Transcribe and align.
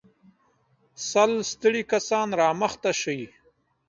سل 1.09 1.31
ستړي 1.51 1.83
کسان 1.91 2.27
را 2.39 2.49
مخته 2.61 2.91
شئ. 3.01 3.19